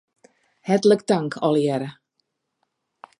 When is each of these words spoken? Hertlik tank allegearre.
Hertlik 0.69 1.03
tank 1.11 1.37
allegearre. 1.49 1.91